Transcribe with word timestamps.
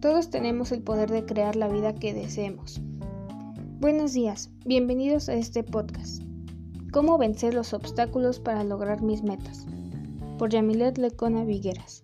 Todos 0.00 0.28
tenemos 0.28 0.72
el 0.72 0.82
poder 0.82 1.10
de 1.10 1.24
crear 1.24 1.56
la 1.56 1.68
vida 1.68 1.94
que 1.94 2.12
deseemos. 2.12 2.82
Buenos 3.80 4.12
días, 4.12 4.50
bienvenidos 4.66 5.30
a 5.30 5.34
este 5.34 5.62
podcast. 5.62 6.22
¿Cómo 6.92 7.16
vencer 7.16 7.54
los 7.54 7.72
obstáculos 7.72 8.38
para 8.38 8.62
lograr 8.62 9.00
mis 9.00 9.22
metas? 9.22 9.66
Por 10.38 10.50
Yamilet 10.50 10.98
Lecona 10.98 11.44
Vigueras. 11.44 12.02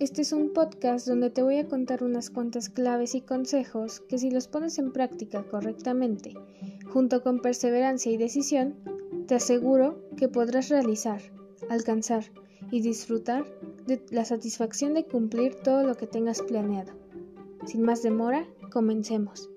Este 0.00 0.22
es 0.22 0.32
un 0.32 0.52
podcast 0.52 1.06
donde 1.06 1.30
te 1.30 1.42
voy 1.42 1.58
a 1.58 1.68
contar 1.68 2.02
unas 2.02 2.30
cuantas 2.30 2.68
claves 2.68 3.14
y 3.14 3.20
consejos 3.20 4.00
que 4.00 4.18
si 4.18 4.30
los 4.30 4.48
pones 4.48 4.78
en 4.78 4.92
práctica 4.92 5.44
correctamente, 5.44 6.34
junto 6.92 7.22
con 7.22 7.40
perseverancia 7.40 8.12
y 8.12 8.16
decisión, 8.16 8.74
te 9.26 9.36
aseguro 9.36 10.02
que 10.16 10.28
podrás 10.28 10.68
realizar, 10.68 11.20
alcanzar 11.68 12.24
y 12.70 12.80
disfrutar 12.80 13.44
de 13.86 14.04
la 14.10 14.24
satisfacción 14.24 14.94
de 14.94 15.04
cumplir 15.04 15.54
todo 15.54 15.84
lo 15.84 15.96
que 15.96 16.06
tengas 16.06 16.42
planeado. 16.42 16.92
Sin 17.66 17.82
más 17.82 18.02
demora, 18.02 18.46
comencemos. 18.72 19.50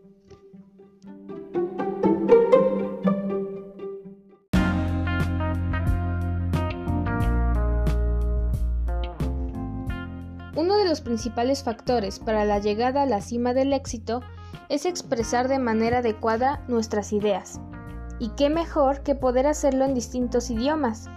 Uno 10.56 10.78
de 10.78 10.86
los 10.86 11.02
principales 11.02 11.64
factores 11.64 12.20
para 12.20 12.46
la 12.46 12.60
llegada 12.60 13.02
a 13.02 13.06
la 13.08 13.22
cima 13.22 13.54
del 13.54 13.74
éxito 13.74 14.22
es 14.70 14.86
expresar 14.86 15.48
de 15.48 15.60
manera 15.60 16.00
adecuada 16.00 16.64
nuestras 16.68 17.14
ideas. 17.14 17.60
Y 18.20 18.30
qué 18.30 18.50
mejor 18.50 19.04
que 19.04 19.16
poder 19.16 19.48
hacerlo 19.48 19.86
en 19.86 19.94
distintos 19.94 20.50
idiomas, 20.50 21.10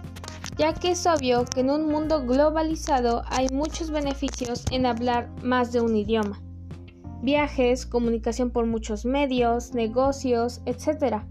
ya 0.57 0.73
que 0.73 0.91
es 0.91 1.05
obvio 1.05 1.45
que 1.45 1.61
en 1.61 1.69
un 1.69 1.87
mundo 1.87 2.25
globalizado 2.25 3.23
hay 3.29 3.47
muchos 3.49 3.91
beneficios 3.91 4.63
en 4.71 4.85
hablar 4.85 5.29
más 5.43 5.71
de 5.71 5.81
un 5.81 5.95
idioma. 5.95 6.41
Viajes, 7.21 7.85
comunicación 7.85 8.51
por 8.51 8.65
muchos 8.65 9.05
medios, 9.05 9.73
negocios, 9.73 10.61
etc. 10.65 11.23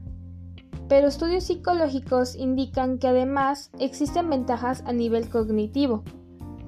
Pero 0.88 1.08
estudios 1.08 1.44
psicológicos 1.44 2.36
indican 2.36 2.98
que 2.98 3.08
además 3.08 3.70
existen 3.78 4.30
ventajas 4.30 4.82
a 4.86 4.92
nivel 4.92 5.28
cognitivo, 5.28 6.04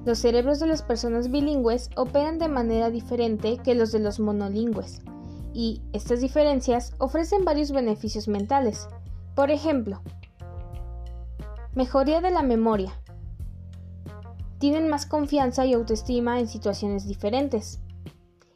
los 0.05 0.19
cerebros 0.19 0.59
de 0.59 0.67
las 0.67 0.81
personas 0.81 1.29
bilingües 1.29 1.89
operan 1.97 2.39
de 2.39 2.47
manera 2.47 2.89
diferente 2.89 3.57
que 3.63 3.75
los 3.75 3.91
de 3.91 3.99
los 3.99 4.19
monolingües, 4.19 5.01
y 5.53 5.81
estas 5.93 6.21
diferencias 6.21 6.93
ofrecen 6.97 7.45
varios 7.45 7.71
beneficios 7.71 8.27
mentales. 8.27 8.87
Por 9.35 9.51
ejemplo, 9.51 10.01
mejoría 11.73 12.21
de 12.21 12.31
la 12.31 12.41
memoria. 12.41 12.93
Tienen 14.57 14.89
más 14.89 15.05
confianza 15.05 15.65
y 15.65 15.73
autoestima 15.73 16.39
en 16.39 16.47
situaciones 16.47 17.07
diferentes. 17.07 17.81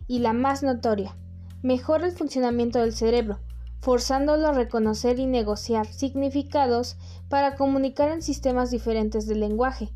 Y 0.07 0.19
la 0.19 0.33
más 0.33 0.63
notoria, 0.63 1.15
mejora 1.61 2.05
el 2.05 2.11
funcionamiento 2.11 2.79
del 2.79 2.93
cerebro, 2.93 3.39
forzándolo 3.79 4.47
a 4.47 4.53
reconocer 4.53 5.19
y 5.19 5.25
negociar 5.25 5.87
significados 5.87 6.97
para 7.29 7.55
comunicar 7.55 8.09
en 8.09 8.21
sistemas 8.21 8.69
diferentes 8.69 9.27
del 9.27 9.39
lenguaje 9.39 9.93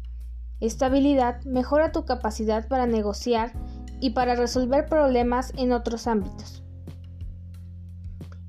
esta 0.59 0.87
habilidad 0.87 1.43
mejora 1.43 1.91
tu 1.91 2.05
capacidad 2.05 2.67
para 2.67 2.87
negociar 2.87 3.51
y 3.99 4.11
para 4.11 4.33
resolver 4.35 4.87
problemas 4.87 5.53
en 5.55 5.71
otros 5.71 6.07
ámbitos. 6.07 6.63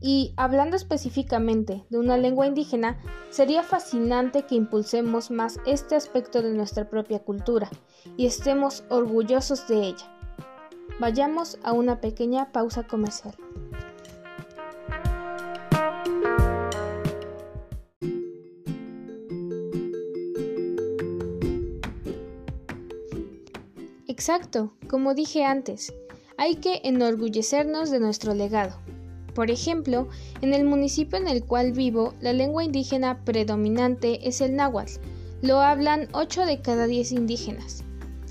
Y 0.01 0.33
hablando 0.37 0.77
específicamente 0.77 1.85
de 1.91 1.99
una 1.99 2.17
lengua 2.17 2.47
indígena, 2.47 2.99
sería 3.31 3.63
fascinante 3.63 4.43
que 4.43 4.55
impulsemos 4.55 5.31
más 5.31 5.59
este 5.67 5.97
aspecto 5.97 6.41
de 6.41 6.53
nuestra 6.53 6.89
propia 6.89 7.19
cultura 7.19 7.69
y 8.17 8.27
estemos 8.27 8.85
orgullosos 8.91 9.67
de 9.67 9.89
ella. 9.89 10.07
Vayamos 11.01 11.59
a 11.63 11.73
una 11.73 12.01
pequeña 12.01 12.53
pausa 12.53 12.85
comercial. 12.85 13.35
Exacto, 24.07 24.73
como 24.89 25.15
dije 25.15 25.45
antes, 25.45 25.95
hay 26.37 26.57
que 26.57 26.81
enorgullecernos 26.85 27.91
de 27.91 28.01
nuestro 28.01 28.35
legado. 28.35 28.77
Por 29.39 29.53
ejemplo, 29.53 30.09
en 30.43 30.53
el 30.53 30.65
municipio 30.65 31.17
en 31.17 31.29
el 31.29 31.45
cual 31.45 31.71
vivo, 31.71 32.13
la 32.21 32.33
lengua 32.33 32.65
indígena 32.65 33.25
predominante 33.25 34.27
es 34.29 34.41
el 34.41 34.57
náhuatl. 34.57 34.95
Lo 35.43 35.61
hablan 35.61 36.09
8 36.11 36.45
de 36.45 36.61
cada 36.61 36.89
10 36.89 37.13
indígenas. 37.13 37.85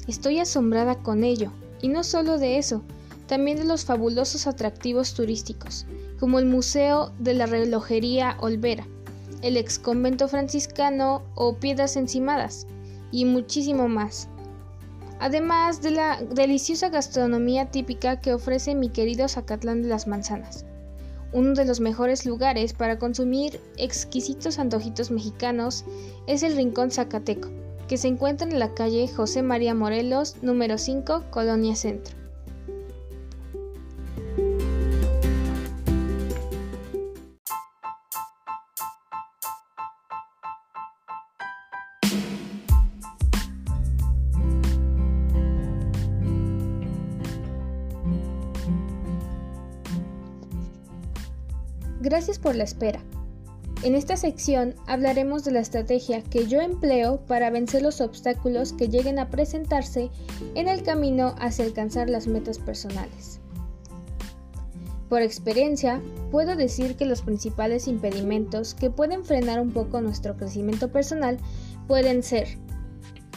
Estoy 0.06 0.40
asombrada 0.40 0.96
con 0.96 1.24
ello, 1.24 1.54
y 1.82 1.88
no 1.88 2.04
solo 2.04 2.38
de 2.38 2.58
eso, 2.58 2.84
también 3.26 3.58
de 3.58 3.64
los 3.64 3.86
fabulosos 3.86 4.48
atractivos 4.48 5.14
turísticos, 5.14 5.86
como 6.20 6.40
el 6.40 6.46
Museo 6.46 7.14
de 7.20 7.36
la 7.36 7.46
Relojería 7.46 8.36
Olvera, 8.42 8.86
el 9.42 9.56
ex 9.56 9.80
convento 9.80 10.28
franciscano 10.28 11.24
o 11.36 11.56
Piedras 11.56 11.96
Encimadas, 11.96 12.68
y 13.14 13.24
muchísimo 13.24 13.88
más 13.88 14.28
además 15.20 15.82
de 15.82 15.92
la 15.92 16.22
deliciosa 16.22 16.90
gastronomía 16.90 17.72
típica 17.72 18.20
que 18.20 18.34
ofrece 18.34 18.76
mi 18.76 18.90
querido 18.90 19.28
Zacatlán 19.28 19.82
de 19.82 19.88
las 19.88 20.06
Manzanas, 20.06 20.66
uno 21.32 21.54
de 21.54 21.66
los 21.66 21.80
mejores 21.80 22.26
lugares 22.26 22.74
para 22.74 23.00
consumir 23.00 23.60
exquisitos 23.78 24.60
antojitos 24.60 25.12
mexicanos 25.12 25.86
es 26.26 26.44
el 26.44 26.56
Rincón 26.56 26.92
Zacateco, 26.92 27.50
que 27.88 27.98
se 27.98 28.08
encuentra 28.08 28.48
en 28.48 28.60
la 28.60 28.74
calle 28.74 29.08
José 29.08 29.42
María 29.44 29.74
Morelos, 29.74 30.36
número 30.42 30.78
5, 30.78 31.26
Colonia 31.30 31.76
Centro. 31.76 32.17
Gracias 52.08 52.40
por 52.40 52.56
la 52.56 52.64
espera. 52.64 53.02
En 53.84 53.94
esta 53.94 54.16
sección 54.16 54.76
hablaremos 54.88 55.44
de 55.44 55.52
la 55.52 55.60
estrategia 55.60 56.22
que 56.22 56.48
yo 56.48 56.62
empleo 56.62 57.20
para 57.26 57.50
vencer 57.50 57.82
los 57.82 58.00
obstáculos 58.00 58.72
que 58.72 58.88
lleguen 58.88 59.20
a 59.20 59.30
presentarse 59.30 60.10
en 60.56 60.70
el 60.70 60.84
camino 60.84 61.36
hacia 61.38 61.66
alcanzar 61.66 62.10
las 62.10 62.28
metas 62.28 62.60
personales. 62.60 63.42
Por 65.10 65.22
experiencia, 65.22 66.02
puedo 66.32 66.56
decir 66.56 66.96
que 66.96 67.06
los 67.06 67.24
principales 67.24 67.90
impedimentos 67.90 68.74
que 68.74 68.90
pueden 68.90 69.26
frenar 69.26 69.60
un 69.60 69.72
poco 69.72 70.00
nuestro 70.00 70.38
crecimiento 70.38 70.90
personal 70.90 71.38
pueden 71.90 72.24
ser 72.24 72.48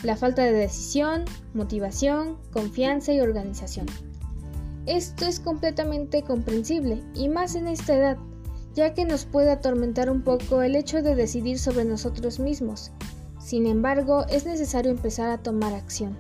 la 0.04 0.14
falta 0.14 0.44
de 0.44 0.52
decisión, 0.52 1.24
motivación, 1.54 2.36
confianza 2.52 3.12
y 3.12 3.20
organización. 3.20 3.86
Esto 4.86 5.26
es 5.26 5.40
completamente 5.40 6.22
comprensible 6.22 7.02
y 7.14 7.28
más 7.28 7.56
en 7.56 7.66
esta 7.66 7.96
edad 7.96 8.16
ya 8.74 8.94
que 8.94 9.04
nos 9.04 9.24
puede 9.24 9.50
atormentar 9.50 10.10
un 10.10 10.22
poco 10.22 10.62
el 10.62 10.76
hecho 10.76 11.02
de 11.02 11.14
decidir 11.14 11.58
sobre 11.58 11.84
nosotros 11.84 12.38
mismos. 12.38 12.92
Sin 13.38 13.66
embargo, 13.66 14.26
es 14.28 14.46
necesario 14.46 14.90
empezar 14.90 15.30
a 15.30 15.38
tomar 15.38 15.72
acción. 15.74 16.16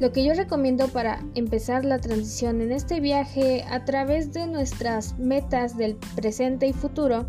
Lo 0.00 0.12
que 0.12 0.24
yo 0.24 0.32
recomiendo 0.34 0.88
para 0.88 1.24
empezar 1.34 1.84
la 1.84 1.98
transición 1.98 2.60
en 2.60 2.72
este 2.72 3.00
viaje 3.00 3.64
a 3.68 3.84
través 3.84 4.32
de 4.32 4.46
nuestras 4.46 5.18
metas 5.18 5.76
del 5.76 5.96
presente 6.14 6.68
y 6.68 6.72
futuro 6.72 7.26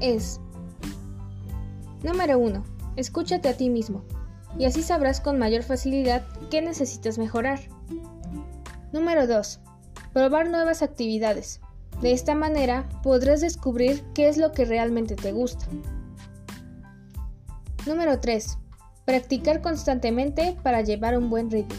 es 0.00 0.40
Número 2.02 2.38
1. 2.38 2.64
Escúchate 2.96 3.48
a 3.48 3.56
ti 3.56 3.70
mismo, 3.70 4.02
y 4.58 4.64
así 4.64 4.82
sabrás 4.82 5.20
con 5.20 5.38
mayor 5.38 5.62
facilidad 5.62 6.26
qué 6.50 6.62
necesitas 6.62 7.18
mejorar. 7.18 7.60
Número 8.92 9.26
2. 9.26 9.60
Probar 10.12 10.48
nuevas 10.48 10.82
actividades. 10.82 11.60
De 12.00 12.12
esta 12.12 12.34
manera 12.34 12.88
podrás 13.02 13.40
descubrir 13.40 14.04
qué 14.14 14.28
es 14.28 14.36
lo 14.36 14.52
que 14.52 14.64
realmente 14.64 15.16
te 15.16 15.32
gusta. 15.32 15.66
Número 17.86 18.20
3. 18.20 18.58
Practicar 19.04 19.62
constantemente 19.62 20.56
para 20.62 20.82
llevar 20.82 21.16
un 21.16 21.30
buen 21.30 21.50
ritmo. 21.50 21.76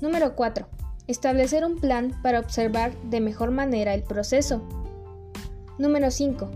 Número 0.00 0.34
4. 0.34 0.66
Establecer 1.06 1.64
un 1.64 1.76
plan 1.76 2.18
para 2.22 2.40
observar 2.40 2.92
de 3.04 3.20
mejor 3.20 3.50
manera 3.50 3.94
el 3.94 4.02
proceso. 4.02 4.62
Número 5.78 6.10
5. 6.10 6.50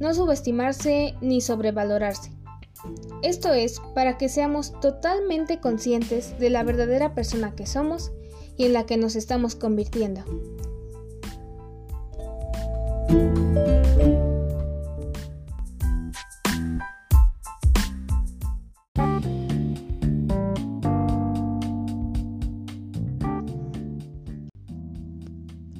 No 0.00 0.14
subestimarse 0.14 1.14
ni 1.20 1.40
sobrevalorarse. 1.40 2.30
Esto 3.22 3.52
es 3.52 3.80
para 3.94 4.18
que 4.18 4.28
seamos 4.28 4.78
totalmente 4.80 5.60
conscientes 5.60 6.38
de 6.38 6.50
la 6.50 6.62
verdadera 6.62 7.14
persona 7.14 7.54
que 7.54 7.66
somos 7.66 8.12
y 8.56 8.64
en 8.64 8.72
la 8.72 8.86
que 8.86 8.96
nos 8.96 9.16
estamos 9.16 9.54
convirtiendo. 9.54 10.24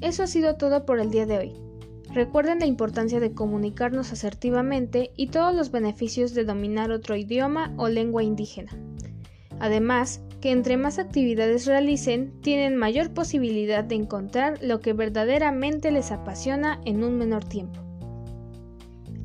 Eso 0.00 0.22
ha 0.22 0.26
sido 0.26 0.56
todo 0.56 0.84
por 0.84 1.00
el 1.00 1.10
día 1.10 1.26
de 1.26 1.38
hoy. 1.38 1.52
Recuerden 2.12 2.60
la 2.60 2.66
importancia 2.66 3.18
de 3.18 3.32
comunicarnos 3.32 4.12
asertivamente 4.12 5.10
y 5.16 5.26
todos 5.26 5.52
los 5.52 5.72
beneficios 5.72 6.34
de 6.34 6.44
dominar 6.44 6.92
otro 6.92 7.16
idioma 7.16 7.74
o 7.76 7.88
lengua 7.88 8.22
indígena. 8.22 8.70
Además, 9.58 10.20
que 10.44 10.50
entre 10.50 10.76
más 10.76 10.98
actividades 10.98 11.64
realicen, 11.64 12.38
tienen 12.42 12.76
mayor 12.76 13.14
posibilidad 13.14 13.82
de 13.82 13.94
encontrar 13.94 14.58
lo 14.60 14.80
que 14.80 14.92
verdaderamente 14.92 15.90
les 15.90 16.12
apasiona 16.12 16.82
en 16.84 17.02
un 17.02 17.16
menor 17.16 17.44
tiempo. 17.44 17.80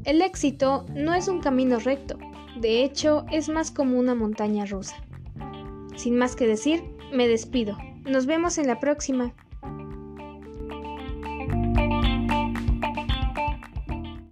El 0.06 0.22
éxito 0.22 0.86
no 0.96 1.14
es 1.14 1.28
un 1.28 1.42
camino 1.42 1.78
recto, 1.78 2.18
de 2.62 2.86
hecho 2.86 3.26
es 3.34 3.50
más 3.50 3.70
como 3.70 4.00
una 4.00 4.16
montaña 4.16 4.64
rusa. 4.64 4.96
Sin 5.98 6.18
más 6.18 6.38
que 6.38 6.48
decir, 6.48 6.84
me 7.12 7.28
despido. 7.28 7.78
Nos 8.06 8.26
vemos 8.26 8.58
en 8.58 8.68
la 8.68 8.80
próxima. 8.80 9.36